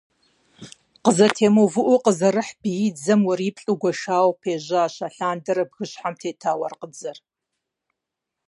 Къызэтемыувыӏэу 1.03 2.03
къызэрыхь 2.03 2.53
биидзэм 2.61 3.21
уэриплӏу 3.27 3.79
гуэшауэ 3.81 4.33
пежьащ 4.41 4.95
алъандэрэ 5.07 5.63
бгыщхьэм 5.69 6.15
тета 6.19 6.51
уэркъыдзэр. 6.59 7.17